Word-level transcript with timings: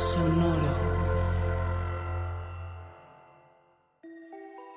Sonoro. 0.00 0.72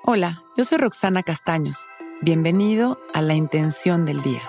Hola, 0.04 0.42
yo 0.54 0.64
soy 0.66 0.76
Roxana 0.76 1.22
Castaños. 1.22 1.88
Bienvenido 2.20 2.98
a 3.14 3.22
La 3.22 3.32
Intención 3.32 4.04
del 4.04 4.20
Día, 4.22 4.42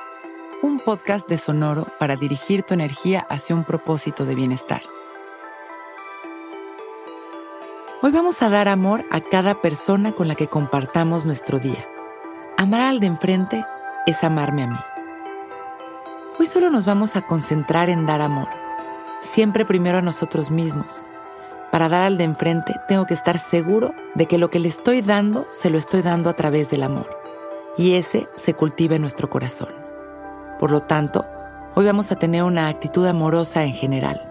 un 0.62 0.82
podcast 0.82 1.30
de 1.30 1.38
Sonoro 1.38 1.88
para 1.98 2.18
dirigir 2.18 2.64
tu 2.64 2.74
energía 2.74 3.26
hacia 3.30 3.56
un 3.56 3.64
propósito 3.64 4.26
de 4.26 4.36
bienestar. 4.36 4.82
Hoy 8.02 8.12
vamos 8.12 8.42
a 8.42 8.50
dar 8.50 8.68
amor 8.68 9.06
a 9.12 9.22
cada 9.22 9.62
persona 9.62 10.12
con 10.12 10.28
la 10.28 10.36
que 10.36 10.48
compartamos 10.48 11.26
nuestro 11.26 11.60
día. 11.60 11.88
Amar 12.58 12.82
al 12.82 13.00
de 13.00 13.08
enfrente 13.08 13.66
es 14.06 14.22
amarme 14.26 14.64
a 14.64 14.68
mí. 14.68 14.80
Hoy 16.38 16.48
solo 16.48 16.70
nos 16.70 16.86
vamos 16.86 17.16
a 17.16 17.22
concentrar 17.22 17.90
en 17.90 18.06
dar 18.06 18.20
amor, 18.20 18.50
siempre 19.26 19.66
primero 19.66 19.98
a 19.98 20.02
nosotros 20.02 20.52
mismos. 20.52 21.06
Para 21.72 21.90
dar 21.90 22.04
al 22.04 22.18
de 22.18 22.24
enfrente 22.24 22.74
tengo 22.88 23.06
que 23.06 23.14
estar 23.14 23.38
seguro 23.38 23.94
de 24.14 24.28
que 24.28 24.38
lo 24.38 24.50
que 24.50 24.60
le 24.60 24.70
estoy 24.70 25.02
dando 25.02 25.46
se 25.52 25.70
lo 25.70 25.78
estoy 25.78 26.02
dando 26.02 26.30
a 26.30 26.34
través 26.34 26.70
del 26.70 26.84
amor. 26.84 27.10
Y 27.78 27.96
ese 27.96 28.28
se 28.38 28.54
cultiva 28.54 28.96
en 28.96 29.02
nuestro 29.02 29.30
corazón. 29.30 29.70
Por 30.60 30.72
lo 30.72 30.82
tanto, 30.82 31.26
hoy 31.76 31.86
vamos 31.86 32.12
a 32.12 32.16
tener 32.16 32.44
una 32.44 32.70
actitud 32.70 33.06
amorosa 33.06 33.66
en 33.66 33.74
general. 33.74 34.22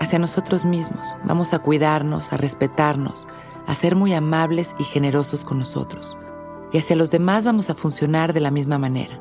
Hacia 0.00 0.18
nosotros 0.18 0.64
mismos 0.64 1.06
vamos 1.24 1.52
a 1.52 1.58
cuidarnos, 1.58 2.32
a 2.32 2.38
respetarnos, 2.38 3.26
a 3.66 3.74
ser 3.74 3.94
muy 3.94 4.14
amables 4.14 4.74
y 4.78 4.84
generosos 4.84 5.44
con 5.44 5.58
nosotros. 5.58 6.16
Y 6.72 6.78
hacia 6.78 6.96
los 6.96 7.10
demás 7.10 7.44
vamos 7.44 7.68
a 7.68 7.74
funcionar 7.74 8.32
de 8.32 8.40
la 8.40 8.50
misma 8.50 8.78
manera 8.78 9.20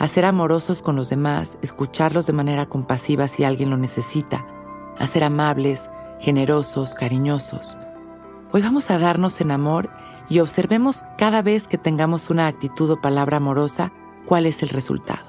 a 0.00 0.08
ser 0.08 0.24
amorosos 0.24 0.80
con 0.80 0.96
los 0.96 1.10
demás, 1.10 1.58
escucharlos 1.60 2.26
de 2.26 2.32
manera 2.32 2.66
compasiva 2.66 3.28
si 3.28 3.44
alguien 3.44 3.68
lo 3.68 3.76
necesita, 3.76 4.46
a 4.98 5.06
ser 5.06 5.22
amables, 5.22 5.90
generosos, 6.18 6.94
cariñosos. 6.94 7.76
Hoy 8.50 8.62
vamos 8.62 8.90
a 8.90 8.98
darnos 8.98 9.42
en 9.42 9.50
amor 9.50 9.90
y 10.30 10.40
observemos 10.40 11.04
cada 11.18 11.42
vez 11.42 11.68
que 11.68 11.76
tengamos 11.76 12.30
una 12.30 12.46
actitud 12.46 12.90
o 12.90 13.00
palabra 13.02 13.36
amorosa 13.36 13.92
cuál 14.24 14.46
es 14.46 14.62
el 14.62 14.70
resultado. 14.70 15.28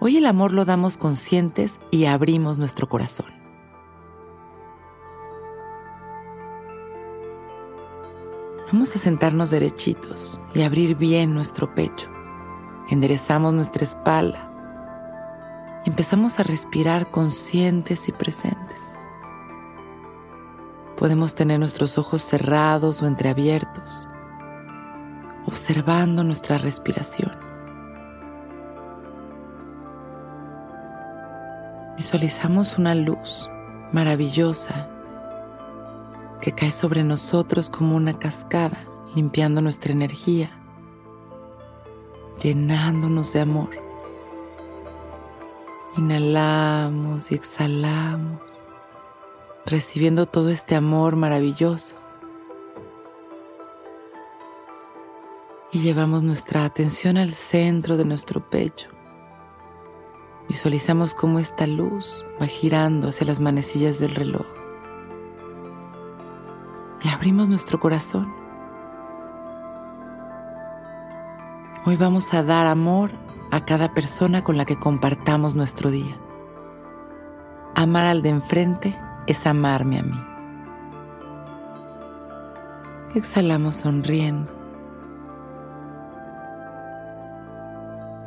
Hoy 0.00 0.18
el 0.18 0.26
amor 0.26 0.52
lo 0.52 0.66
damos 0.66 0.98
conscientes 0.98 1.80
y 1.90 2.04
abrimos 2.04 2.58
nuestro 2.58 2.90
corazón. 2.90 3.32
Vamos 8.70 8.94
a 8.94 8.98
sentarnos 8.98 9.48
derechitos 9.48 10.38
y 10.54 10.60
abrir 10.60 10.94
bien 10.94 11.32
nuestro 11.32 11.74
pecho 11.74 12.13
enderezamos 12.88 13.54
nuestra 13.54 13.84
espalda 13.84 14.50
y 15.84 15.90
empezamos 15.90 16.38
a 16.38 16.42
respirar 16.42 17.10
conscientes 17.10 18.08
y 18.08 18.12
presentes. 18.12 18.98
Podemos 20.96 21.34
tener 21.34 21.58
nuestros 21.58 21.98
ojos 21.98 22.22
cerrados 22.22 23.02
o 23.02 23.06
entreabiertos, 23.06 24.08
observando 25.46 26.24
nuestra 26.24 26.58
respiración. 26.58 27.32
Visualizamos 31.96 32.78
una 32.78 32.94
luz 32.94 33.48
maravillosa 33.92 34.88
que 36.40 36.52
cae 36.52 36.70
sobre 36.70 37.04
nosotros 37.04 37.70
como 37.70 37.96
una 37.96 38.18
cascada, 38.18 38.78
limpiando 39.14 39.60
nuestra 39.60 39.92
energía 39.92 40.63
llenándonos 42.44 43.32
de 43.32 43.40
amor. 43.40 43.70
Inhalamos 45.96 47.32
y 47.32 47.36
exhalamos, 47.36 48.66
recibiendo 49.64 50.26
todo 50.26 50.50
este 50.50 50.74
amor 50.74 51.16
maravilloso. 51.16 51.96
Y 55.72 55.78
llevamos 55.78 56.22
nuestra 56.22 56.66
atención 56.66 57.16
al 57.16 57.30
centro 57.30 57.96
de 57.96 58.04
nuestro 58.04 58.46
pecho. 58.50 58.90
Visualizamos 60.46 61.14
cómo 61.14 61.38
esta 61.38 61.66
luz 61.66 62.26
va 62.40 62.46
girando 62.46 63.08
hacia 63.08 63.26
las 63.26 63.40
manecillas 63.40 63.98
del 63.98 64.14
reloj. 64.14 64.46
Y 67.02 67.08
abrimos 67.08 67.48
nuestro 67.48 67.80
corazón 67.80 68.43
Hoy 71.86 71.96
vamos 71.96 72.32
a 72.32 72.42
dar 72.42 72.66
amor 72.66 73.10
a 73.50 73.66
cada 73.66 73.92
persona 73.92 74.42
con 74.42 74.56
la 74.56 74.64
que 74.64 74.78
compartamos 74.78 75.54
nuestro 75.54 75.90
día. 75.90 76.16
Amar 77.74 78.06
al 78.06 78.22
de 78.22 78.30
enfrente 78.30 78.98
es 79.26 79.46
amarme 79.46 79.98
a 79.98 80.02
mí. 80.02 80.24
Exhalamos 83.14 83.76
sonriendo. 83.76 84.50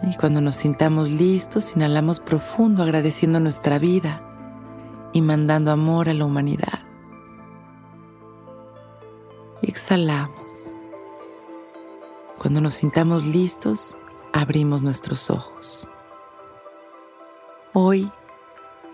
Y 0.03 0.15
cuando 0.17 0.39
nos 0.39 0.57
sintamos 0.57 1.09
listos, 1.09 1.75
inhalamos 1.75 2.19
profundo 2.19 2.83
agradeciendo 2.83 3.39
nuestra 3.39 3.79
vida 3.79 4.21
y 5.13 5.21
mandando 5.21 5.71
amor 5.71 6.09
a 6.09 6.13
la 6.13 6.25
humanidad. 6.25 6.79
exhalamos. 9.63 10.46
Cuando 12.37 12.61
nos 12.61 12.75
sintamos 12.75 13.25
listos, 13.25 13.97
abrimos 14.31 14.83
nuestros 14.83 15.31
ojos. 15.31 15.87
Hoy 17.73 18.11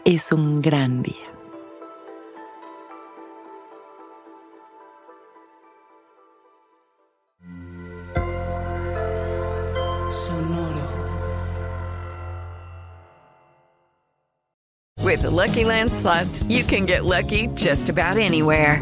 es 0.06 0.32
un 0.32 0.62
gran 0.62 1.04
día. 1.04 1.30
Sonoro. 10.10 10.88
With 15.04 15.22
the 15.22 15.30
Lucky 15.30 15.66
Land 15.66 15.92
slots, 15.92 16.44
you 16.44 16.64
can 16.64 16.86
get 16.86 17.04
lucky 17.04 17.48
just 17.56 17.90
about 17.90 18.18
anywhere. 18.18 18.82